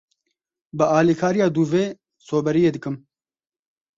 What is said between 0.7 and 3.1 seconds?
Bi alikariya dûvê soberiyê dikim.